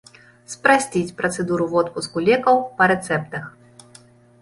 Спрасціць 0.53 1.15
працэдуру 1.19 1.69
водпуску 1.75 2.27
лекаў 2.31 2.65
па 2.81 2.91
рэцэптах. 2.97 3.43